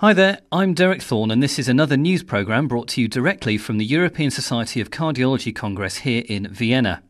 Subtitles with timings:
[0.00, 3.58] Hi there, I'm Derek Thorne, and this is another news programme brought to you directly
[3.58, 7.02] from the European Society of Cardiology Congress here in Vienna.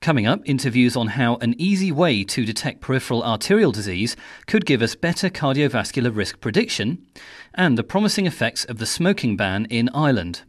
[0.00, 4.16] Coming up, interviews on how an easy way to detect peripheral arterial disease
[4.46, 7.04] could give us better cardiovascular risk prediction,
[7.52, 10.40] and the promising effects of the smoking ban in Ireland.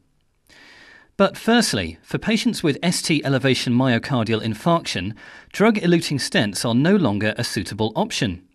[1.18, 5.16] But firstly, for patients with ST elevation myocardial infarction,
[5.52, 8.46] drug eluting stents are no longer a suitable option.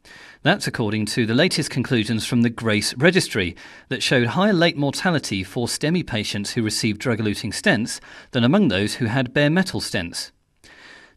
[0.45, 3.54] That's according to the latest conclusions from the GRACE registry
[3.88, 8.00] that showed higher late mortality for STEMI patients who received drug eluting stents
[8.33, 10.33] than among those who had bare metal stents.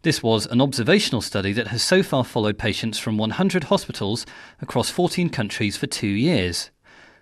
[0.03, 4.27] This was an observational study that has so far followed patients from 100 hospitals
[4.61, 6.69] across 14 countries for two years.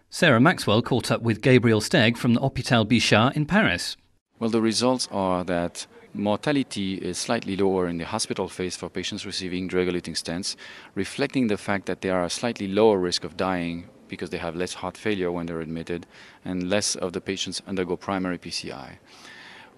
[0.10, 3.96] Sarah Maxwell caught up with Gabriel Steg from the Hôpital Bichat in Paris.
[4.40, 9.26] Well, the results are that mortality is slightly lower in the hospital phase for patients
[9.26, 10.56] receiving drug-eluting stents,
[10.96, 14.56] reflecting the fact that they are a slightly lower risk of dying because they have
[14.56, 16.06] less heart failure when they're admitted
[16.46, 18.98] and less of the patients undergo primary PCI.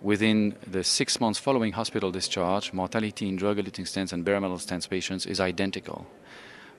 [0.01, 4.89] Within the six months following hospital discharge, mortality in drug-eluting stents and bare metal stents
[4.89, 6.05] patients is identical.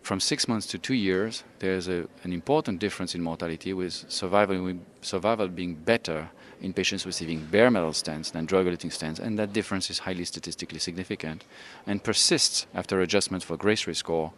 [0.02, 4.74] From six months to two years, there's a, an important difference in mortality with survival,
[5.00, 9.90] survival being better in patients receiving bare metal stents than drug-eluting stents, and that difference
[9.90, 11.44] is highly statistically significant
[11.86, 14.32] and persists after adjustment for Grace risk score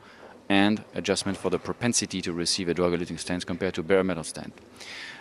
[0.48, 4.52] and adjustment for the propensity to receive a drug-eluting stent compared to bare metal stent.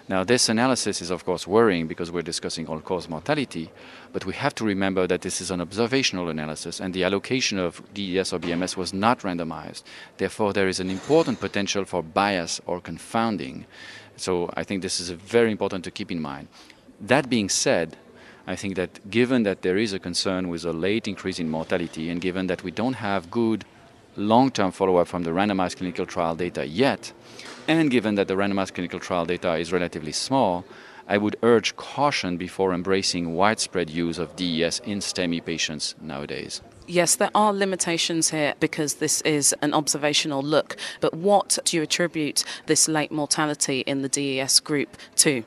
[0.10, 3.70] Now, this analysis is of course worrying because we're discussing all-cause mortality,
[4.14, 7.82] but we have to remember that this is an observational analysis and the allocation of
[7.94, 9.84] DES or BMS was not randomized.
[10.16, 13.66] Therefore, there is an important potential for bias or confounding.
[14.16, 16.48] So I think this is very important to keep in mind.
[17.00, 17.96] That being said,
[18.48, 22.10] I think that given that there is a concern with a late increase in mortality
[22.10, 23.66] and given that we don't have good
[24.16, 27.14] long-term follow-up from the randomized clinical trial data yet,
[27.68, 30.66] and given that the randomized clinical trial data is relatively small,
[31.08, 36.62] I would urge caution before embracing widespread use of DES in STEMI patients nowadays.
[36.88, 41.84] Yes, there are limitations here because this is an observational look, but what do you
[41.84, 45.44] attribute this late mortality in the DES group to?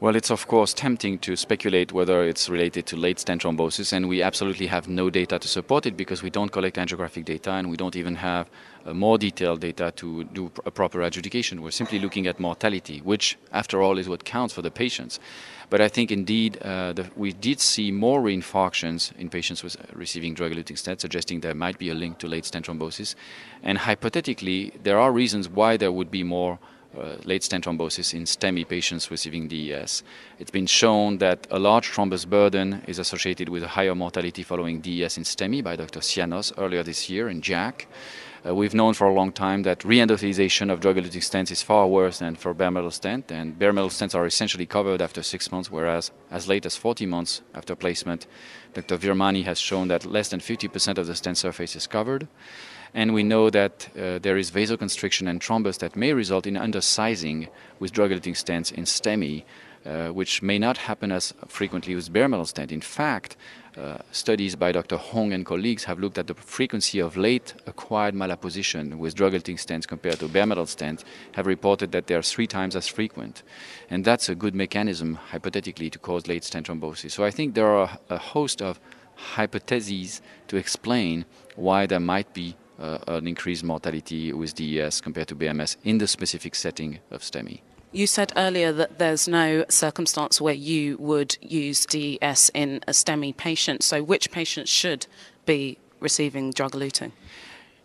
[0.00, 4.08] Well, it's of course tempting to speculate whether it's related to late stent thrombosis, and
[4.08, 7.70] we absolutely have no data to support it because we don't collect angiographic data and
[7.70, 8.50] we don't even have
[8.84, 11.62] uh, more detailed data to do a proper adjudication.
[11.62, 15.20] We're simply looking at mortality, which, after all, is what counts for the patients.
[15.70, 19.84] But I think indeed uh, the, we did see more reinfarctions in patients with uh,
[19.92, 23.14] receiving drug-eluting stents, suggesting there might be a link to late stent thrombosis.
[23.62, 26.58] And hypothetically, there are reasons why there would be more
[26.98, 30.02] uh, late stent thrombosis in STEMI patients receiving DES.
[30.38, 34.80] It's been shown that a large thrombus burden is associated with a higher mortality following
[34.80, 36.00] DES in STEMI by Dr.
[36.00, 37.86] Sianos earlier this year in JACC.
[38.46, 42.18] Uh, we've known for a long time that reendothelialization of drug-eluting stents is far worse
[42.18, 45.70] than for bare metal stent, and bare metal stents are essentially covered after six months,
[45.70, 48.26] whereas as late as 40 months after placement,
[48.74, 48.98] Dr.
[48.98, 52.28] Virmani has shown that less than 50% of the stent surface is covered
[52.94, 57.48] and we know that uh, there is vasoconstriction and thrombus that may result in undersizing
[57.80, 59.42] with drug-eluting stents in STEMI,
[59.84, 62.70] uh, which may not happen as frequently with bare metal stent.
[62.70, 63.36] In fact,
[63.76, 64.96] uh, studies by Dr.
[64.96, 69.88] Hong and colleagues have looked at the frequency of late acquired malapposition with drug-eluting stents
[69.88, 71.02] compared to bare metal stents,
[71.32, 73.42] have reported that they are three times as frequent.
[73.90, 77.10] And that's a good mechanism, hypothetically, to cause late stent thrombosis.
[77.10, 78.78] So I think there are a host of
[79.16, 81.24] hypotheses to explain
[81.56, 86.08] why there might be Uh, an increased mortality with DES compared to BMS in the
[86.08, 87.60] specific setting of STEMI.
[87.92, 93.36] You said earlier that there's no circumstance where you would use DES in a STEMI
[93.36, 93.84] patient.
[93.84, 95.06] So, which patients should
[95.46, 97.12] be receiving drug eluting?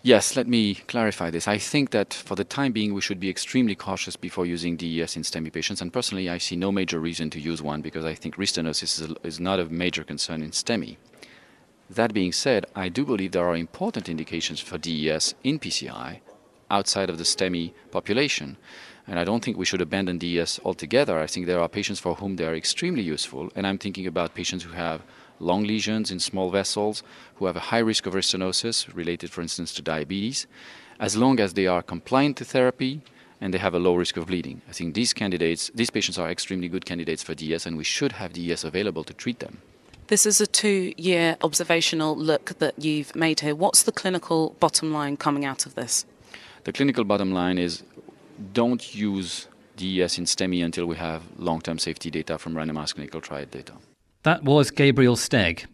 [0.01, 1.47] Yes, let me clarify this.
[1.47, 5.17] I think that for the time being, we should be extremely cautious before using DES
[5.17, 5.81] in STEMI patients.
[5.81, 9.13] And personally, I see no major reason to use one because I think restenosis is,
[9.23, 10.97] is not a major concern in STEMI.
[11.89, 16.19] That being said, I do believe there are important indications for DES in PCI
[16.69, 18.57] outside of the STEMI population.
[19.07, 21.17] And I don't think we should abandon DES altogether.
[21.17, 23.51] I think there are patients for whom they are extremely useful.
[23.55, 25.01] And I'm thinking about patients who have
[25.39, 27.01] long lesions in small vessels,
[27.35, 30.45] who have a high risk of restenosis related, for instance, to diabetes,
[30.99, 33.01] as long as they are compliant to therapy
[33.41, 34.61] and they have a low risk of bleeding.
[34.69, 38.11] I think these candidates, these patients are extremely good candidates for DES, and we should
[38.11, 39.61] have DES available to treat them.
[40.09, 43.53] This is a two year observational look that you've made here.
[43.53, 46.03] What's the clinical bottom line coming out of this?
[46.63, 47.83] The clinical bottom line is
[48.51, 49.47] don't use
[49.77, 53.73] DES in STEMI until we have long term safety data from randomized clinical trial data.
[54.23, 55.67] That was Gabriel Steg.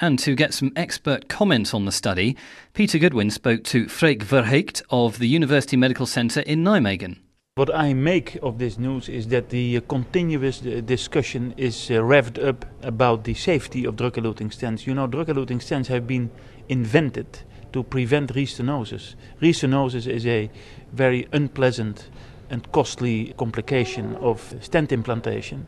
[0.00, 2.34] And to get some expert comment on the study,
[2.72, 7.18] Peter Goodwin spoke to Freek Verheugt of the University Medical Centre in Nijmegen.
[7.54, 11.96] What I make of this news is that the uh, continuous uh, discussion is uh,
[11.96, 14.86] revved up about the safety of drug-eluting stents.
[14.86, 16.30] You know, drug-eluting stents have been
[16.70, 17.40] invented
[17.74, 19.16] to prevent restenosis.
[19.42, 20.50] Restenosis is a
[20.94, 22.08] very unpleasant
[22.48, 25.66] and costly complication of stent implantation,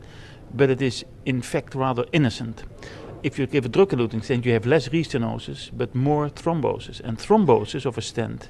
[0.55, 2.63] but it is in fact rather innocent.
[3.21, 6.99] If you give a drug-eluting stent, you have less restenosis but more thrombosis.
[7.01, 8.49] And thrombosis of a stent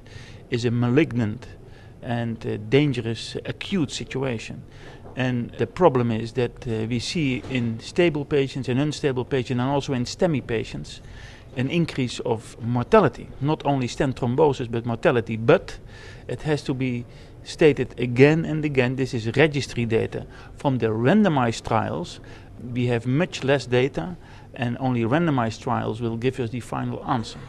[0.50, 1.48] is a malignant
[2.06, 4.64] and dangerous acute situation.
[5.16, 9.70] And the problem is that uh, we see in stable patients and unstable patients and
[9.70, 11.02] also in STEMI patients
[11.56, 15.38] an increase of mortality, not only stent thrombosis but mortality.
[15.38, 15.78] But
[16.28, 17.06] it has to be
[17.44, 20.26] stated again and again this is registry data.
[20.58, 22.20] From the randomized trials,
[22.74, 24.18] we have much less data,
[24.54, 27.40] and only randomized trials will give us the final answer.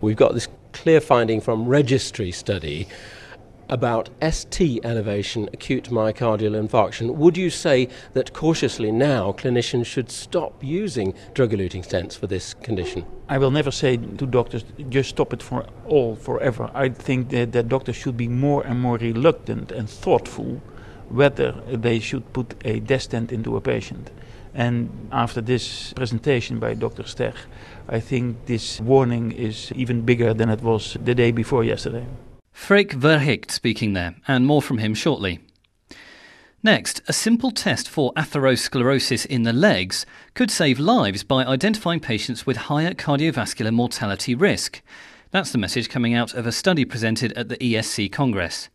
[0.00, 2.86] We've got this clear finding from registry study
[3.68, 10.62] about ST elevation acute myocardial infarction, would you say that cautiously now clinicians should stop
[10.62, 13.04] using drug eluting stents for this condition?
[13.28, 16.70] I will never say to doctors, just stop it for all forever.
[16.74, 20.62] I think that, that doctors should be more and more reluctant and thoughtful
[21.08, 24.10] whether they should put a DES stent into a patient.
[24.54, 27.02] And after this presentation by Dr.
[27.02, 27.34] Steg,
[27.88, 32.06] I think this warning is even bigger than it was the day before yesterday.
[32.56, 35.38] Freek Verheugt speaking there, and more from him shortly.
[36.64, 40.04] Next, a simple test for atherosclerosis in the legs
[40.34, 44.82] could save lives by identifying patients with higher cardiovascular mortality risk.
[45.30, 48.68] That's the message coming out of a study presented at the ESC Congress.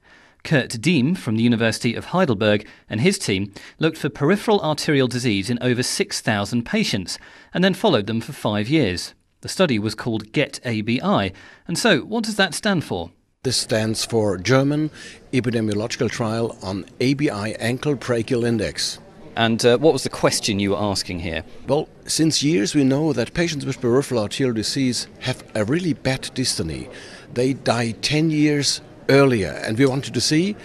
[0.45, 5.49] Curt Diehm from the University of Heidelberg and his team looked for peripheral arterial disease
[5.49, 7.19] in over 6,000 patients
[7.53, 9.15] and then followed them for five years.
[9.41, 11.33] The study was called GET-ABI,
[11.67, 13.11] and so what does that stand for?
[13.43, 14.91] This stands for German
[15.33, 18.99] Epidemiological Trial on ABI Ankle Brachial Index.
[19.35, 21.43] And uh, what was the question you were asking here?
[21.65, 26.21] Well, since years we know that patients with peripheral arterial disease have a really bad
[26.35, 26.87] dystony.
[27.33, 28.79] They die 10 years
[29.09, 30.55] earlier, and we wanted to see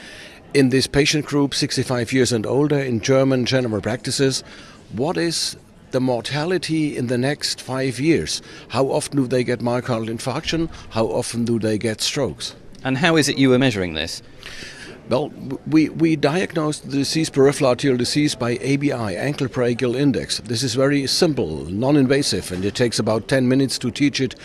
[0.53, 4.45] in this patient group, 65 years and older, in German general practices,
[4.93, 5.57] what is
[5.93, 8.43] the mortality in the next five years?
[8.69, 10.69] How often do they get myocardial infarction?
[10.91, 12.55] How often do they get strokes?
[12.87, 14.23] And how is it you were measuring this?
[15.09, 15.33] Well,
[15.67, 20.39] we, we diagnosed the disease, peripheral arterial disease, by ABI, ankle brachial index.
[20.39, 24.37] This is very simple, non invasive, and it takes about 10 minutes to teach it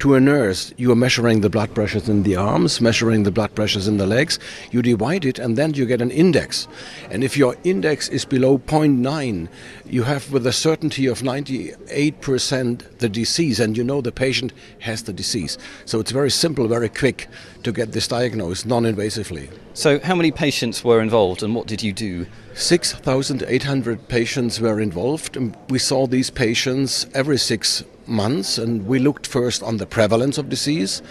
[0.00, 0.72] to a nurse.
[0.76, 4.06] You are measuring the blood pressures in the arms, measuring the blood pressures in the
[4.06, 4.38] legs.
[4.70, 6.66] You divide it, and then you get an index.
[7.10, 9.48] And if your index is below 0.9,
[9.84, 15.02] you have with a certainty of 98% the disease, and you know the patient has
[15.02, 15.58] the disease.
[15.84, 17.28] So it's very simple, very quick
[17.62, 19.50] to get this diagnosed non invasively.
[19.74, 22.26] So, how many patients were involved and what did you do?
[22.54, 25.36] 6,800 patients were involved.
[25.36, 30.36] And we saw these patients every six months and we looked first on the prevalence
[30.36, 31.02] of disease.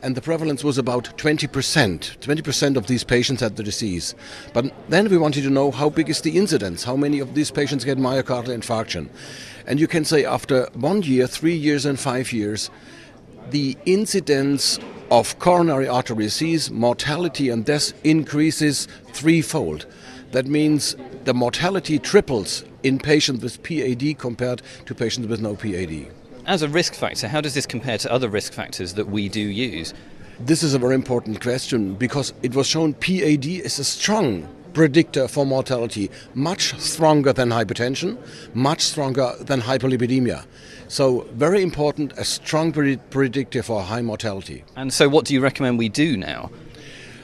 [0.00, 1.48] And the prevalence was about 20%.
[1.48, 4.14] 20% of these patients had the disease.
[4.52, 6.84] But then we wanted to know how big is the incidence?
[6.84, 9.08] How many of these patients get myocardial infarction?
[9.66, 12.70] And you can say after one year, three years, and five years,
[13.50, 14.78] the incidence
[15.10, 19.86] of coronary artery disease, mortality and death increases threefold.
[20.32, 26.17] That means the mortality triples in patients with PAD compared to patients with no PAD.
[26.48, 29.38] As a risk factor, how does this compare to other risk factors that we do
[29.38, 29.92] use?
[30.40, 35.28] This is a very important question because it was shown PAD is a strong predictor
[35.28, 38.16] for mortality, much stronger than hypertension,
[38.54, 40.46] much stronger than hyperlipidemia.
[40.88, 44.64] So, very important, a strong predictor for high mortality.
[44.74, 46.50] And so, what do you recommend we do now?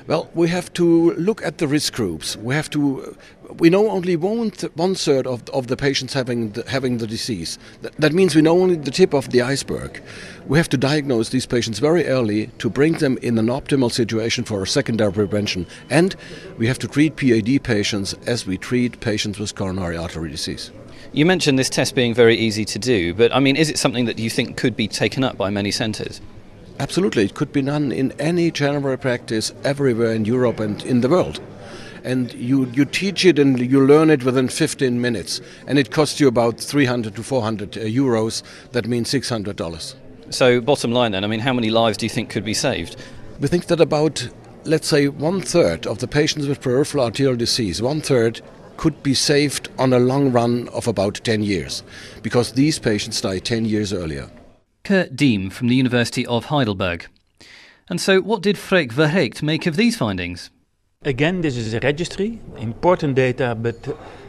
[0.07, 2.37] Well, we have to look at the risk groups.
[2.37, 3.17] We have to.
[3.59, 7.07] We know only one, th- one third of, of the patients having the, having the
[7.07, 7.59] disease.
[7.81, 10.03] Th- that means we know only the tip of the iceberg.
[10.47, 14.45] We have to diagnose these patients very early to bring them in an optimal situation
[14.45, 15.67] for secondary prevention.
[15.89, 16.15] And
[16.59, 20.71] we have to treat PAD patients as we treat patients with coronary artery disease.
[21.13, 24.05] You mentioned this test being very easy to do, but I mean, is it something
[24.05, 26.21] that you think could be taken up by many centres?
[26.81, 31.09] Absolutely, it could be done in any general practice everywhere in Europe and in the
[31.09, 31.41] world.
[32.03, 35.41] And you, you teach it and you learn it within 15 minutes.
[35.67, 38.43] And it costs you about 300 to 400 uh, euros.
[38.73, 39.95] That means $600.
[40.31, 42.97] So, bottom line then, I mean, how many lives do you think could be saved?
[43.41, 44.29] We think that about,
[44.65, 48.43] let's say, one third of the patients with peripheral arterial disease, one third
[48.77, 51.85] could be saved on a long run of about 10 years
[52.23, 54.29] because these patients die 10 years earlier.
[54.85, 57.07] Curt Diehm from the University of Heidelberg.
[57.89, 60.51] And so, what did Freek Verheugt make of these findings?
[61.03, 63.77] Again, this is a registry, important data, but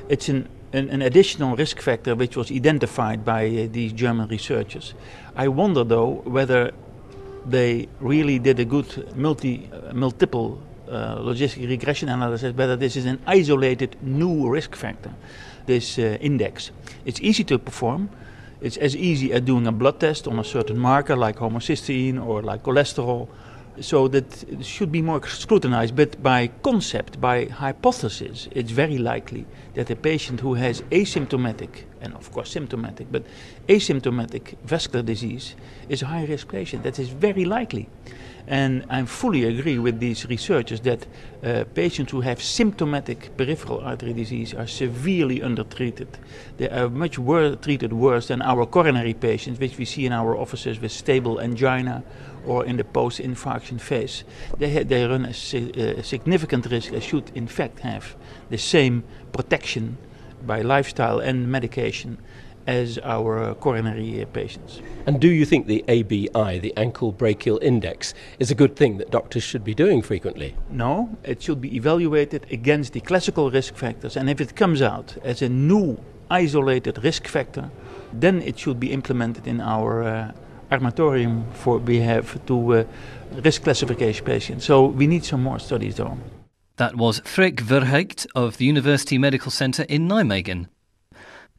[0.07, 4.93] it's an, an, an additional risk factor which was identified by uh, these German researchers.
[5.35, 6.71] I wonder, though, whether
[7.45, 13.05] they really did a good multi, uh, multiple uh, logistic regression analysis, whether this is
[13.05, 15.13] an isolated new risk factor,
[15.65, 16.71] this uh, index.
[17.03, 18.09] It's easy to perform.
[18.65, 22.41] It's as easy as doing a blood test on a certain marker like homocysteine or
[22.41, 23.27] like cholesterol
[23.79, 25.96] so that it should be more scrutinized.
[25.96, 32.13] But by concept, by hypothesis, it's very likely that a patient who has asymptomatic, and
[32.13, 33.25] of course symptomatic, but
[33.67, 35.55] asymptomatic vascular disease
[35.89, 36.84] is a high risk patient.
[36.84, 37.89] That is very likely.
[38.48, 41.08] And I fully agree with these researchers that
[41.44, 46.08] uh, patients who have symptomatic peripheral artery disease are severely undertreated.
[46.58, 50.38] They are much wor- treated worse than our coronary patients, which we see in our
[50.38, 52.03] offices with stable angina
[52.45, 54.23] or in the post-infarction phase.
[54.57, 58.15] They, they run a, si- a significant risk and should in fact have
[58.49, 59.97] the same protection
[60.45, 62.17] by lifestyle and medication
[62.67, 64.81] as our uh, coronary uh, patients.
[65.05, 69.11] And do you think the ABI, the ankle brachial index, is a good thing that
[69.11, 70.55] doctors should be doing frequently?
[70.69, 75.15] No, it should be evaluated against the classical risk factors, and if it comes out
[75.23, 75.99] as a new
[76.29, 77.69] isolated risk factor,
[78.11, 80.31] then it should be implemented in our uh,
[80.72, 82.84] armatorium for we have to uh,
[83.43, 84.65] risk classification patients.
[84.65, 86.17] So we need some more studies though.
[86.77, 90.67] That was Freek Verheugt of the University Medical Centre in Nijmegen.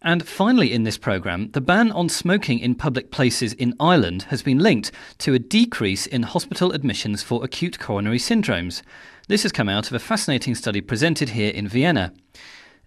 [0.03, 4.43] And finally, in this programme, the ban on smoking in public places in Ireland has
[4.43, 8.83] been linked to a decrease in hospital admissions for acute coronary syndromes.
[9.29, 12.13] This has come out of a fascinating study presented here in Vienna.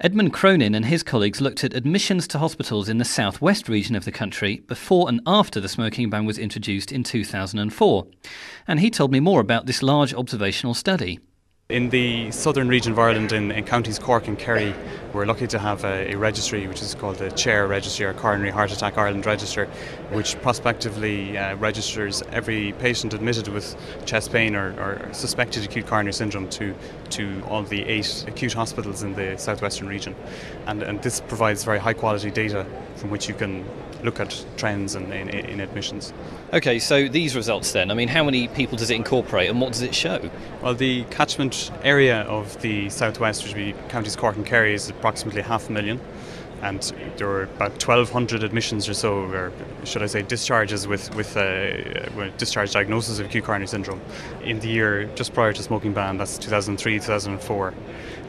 [0.01, 4.05] Edmond Cronin and his colleagues looked at admissions to hospitals in the southwest region of
[4.05, 8.07] the country before and after the smoking ban was introduced in 2004.
[8.65, 11.19] And he told me more about this large observational study.
[11.67, 14.73] In the southern region of Ireland, in, in counties Cork and Kerry,
[15.13, 18.51] we're lucky to have a, a, registry which is called the CHAIR Registry or Coronary
[18.51, 19.65] Heart Attack Ireland Register,
[20.11, 23.75] which prospectively uh, registers every patient admitted with
[24.05, 26.75] chest pain or, or, suspected acute coronary syndrome to,
[27.09, 30.15] to all the eight acute hospitals in the southwestern region.
[30.67, 33.65] And, and this provides very high quality data from which you can
[34.03, 36.13] look at trends in, in, in, admissions.
[36.53, 39.73] Okay, so these results then, I mean, how many people does it incorporate and what
[39.73, 40.29] does it show?
[40.61, 44.91] Well, the catchment area of the southwest, which would be counties Cork and Kerry, is
[44.99, 45.99] approximately half a million.
[46.61, 46.81] And
[47.15, 49.53] there were about 1,200 admissions or so, or
[49.85, 54.01] should I say, discharges with with, uh, with discharge diagnosis of acute coronary syndrome
[54.43, 56.17] in the year just prior to smoking ban.
[56.17, 57.73] That's 2003, 2004,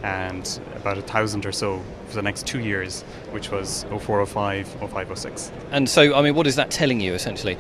[0.05, 5.51] and about a thousand or so for the next two years, which was 0405, 0506.
[5.73, 7.59] And so, I mean, what is that telling you essentially?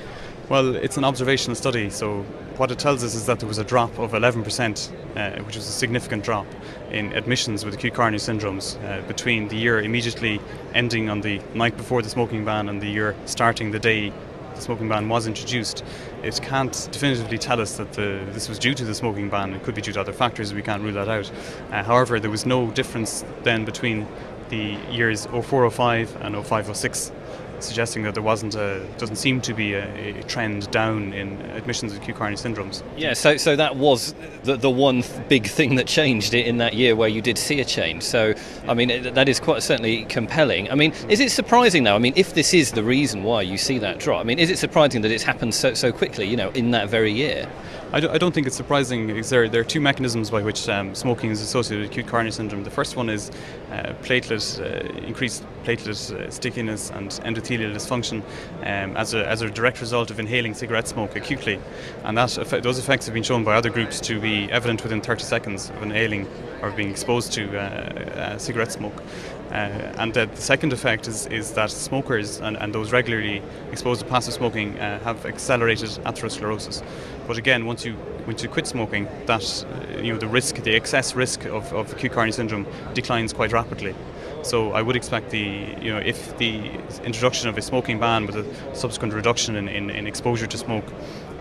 [0.48, 2.22] Well, it's an observational study, so
[2.56, 5.68] what it tells us is that there was a drop of 11%, uh, which was
[5.68, 6.46] a significant drop
[6.90, 10.40] in admissions with acute coronary syndromes uh, between the year immediately
[10.74, 14.12] ending on the night before the smoking ban and the year starting the day
[14.54, 15.84] the smoking ban was introduced.
[16.22, 19.54] It can't definitively tell us that the, this was due to the smoking ban.
[19.54, 21.30] It could be due to other factors, we can't rule that out.
[21.70, 24.06] Uh, however, there was no difference then between
[24.50, 27.12] the years 0405 and 0506
[27.62, 31.92] suggesting that there wasn't a doesn't seem to be a, a trend down in admissions
[31.92, 32.82] of acute coronary syndromes.
[32.96, 34.14] Yeah, so so that was
[34.44, 37.64] the, the one big thing that changed in that year where you did see a
[37.64, 38.02] change.
[38.02, 38.34] So
[38.66, 40.70] I mean that is quite certainly compelling.
[40.70, 41.94] I mean, is it surprising though?
[41.94, 44.50] I mean, if this is the reason why you see that drop, I mean, is
[44.50, 46.26] it surprising that it's happened so so quickly?
[46.26, 47.48] You know, in that very year.
[47.92, 49.08] I, do, I don't think it's surprising.
[49.08, 52.62] There, there are two mechanisms by which um, smoking is associated with acute coronary syndrome.
[52.62, 53.30] The first one is
[53.72, 58.22] uh, platelet, uh, increased platelet uh, stickiness and endothelial dysfunction
[58.60, 61.58] um, as, a, as a direct result of inhaling cigarette smoke acutely.
[62.04, 65.00] And that effect, those effects have been shown by other groups to be evident within
[65.00, 66.28] 30 seconds of inhaling
[66.62, 69.02] or being exposed to uh, uh, cigarette smoke.
[69.50, 73.42] Uh, and the second effect is, is that smokers and, and those regularly
[73.72, 76.84] exposed to passive smoking uh, have accelerated atherosclerosis.
[77.26, 80.74] But again, once you once you quit smoking, that uh, you know the risk, the
[80.74, 83.94] excess risk of, of acute coronary syndrome declines quite rapidly.
[84.42, 85.40] So I would expect the
[85.80, 86.70] you know if the
[87.02, 90.84] introduction of a smoking ban with a subsequent reduction in, in, in exposure to smoke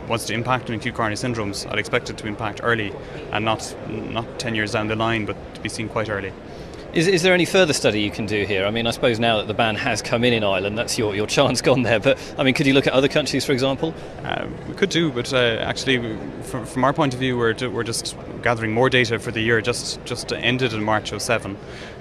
[0.08, 2.92] wants to impact on acute coronary syndromes, I'd expect it to impact early
[3.32, 6.34] and not not 10 years down the line, but to be seen quite early.
[6.92, 8.66] Is, is there any further study you can do here?
[8.66, 11.16] I mean, I suppose now that the ban has come in in Ireland, that's your,
[11.16, 12.00] your chance gone there.
[12.00, 13.94] But I mean, could you look at other countries, for example?
[14.24, 17.84] Uh, we could do, but uh, actually, from, from, our point of view, we're, we're
[17.84, 21.58] just gathering more data for the year just just ended in March 07.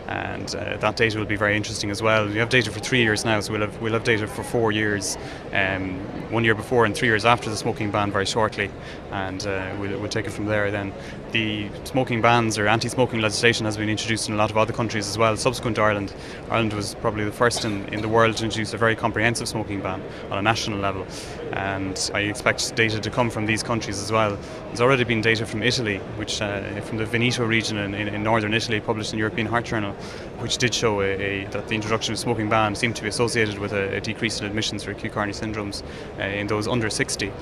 [0.08, 2.26] And uh, that data will be very interesting as well.
[2.26, 4.72] We have data for three years now, so we'll have we'll have data for four
[4.72, 5.18] years,
[5.52, 5.98] um,
[6.30, 8.70] one year before and three years after the smoking ban very shortly,
[9.10, 10.70] and uh, we'll, we'll take it from there.
[10.70, 10.94] Then
[11.32, 15.06] the smoking bans or anti-smoking legislation has been introduced in a lot of other countries
[15.06, 15.36] as well.
[15.36, 16.14] Subsequent to Ireland,
[16.50, 19.82] Ireland was probably the first in, in the world to introduce a very comprehensive smoking
[19.82, 21.06] ban on a national level,
[21.52, 24.38] and I expect data to come from these countries as well.
[24.68, 28.52] There's already been data from Italy, which uh, from the Veneto region in, in, northern
[28.52, 29.92] Italy, published in European Heart Journal,
[30.40, 33.58] which did show a, a, that the introduction of smoking ban seemed to be associated
[33.58, 35.82] with a, a decrease in admissions for acute coronary syndromes
[36.18, 37.32] uh, in those under 60.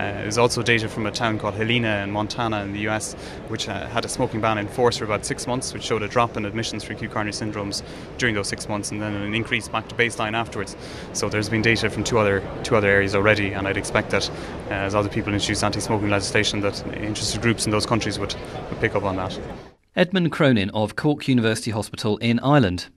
[0.00, 3.12] Uh, there's also data from a town called Helena in Montana in the US,
[3.48, 6.08] which uh, had a smoking ban in force for about six months, which showed a
[6.08, 7.82] drop in admissions for acute coronary syndromes
[8.16, 10.74] during those six months, and then an increase back to baseline afterwards.
[11.12, 14.30] So there's been data from two other two other areas already, and I'd expect that
[14.30, 18.34] uh, as other people introduce anti-smoking legislation, that interested groups in those countries would,
[18.70, 19.38] would pick up on that.
[19.94, 22.88] Edmond Cronin of Cork University Hospital in Ireland.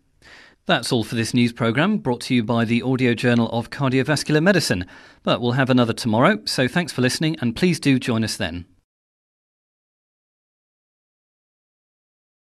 [0.66, 4.42] That's all for this news programme, brought to you by the Audio Journal of Cardiovascular
[4.42, 4.86] Medicine.
[5.22, 8.66] But we'll have another tomorrow, so thanks for listening and please do join us then.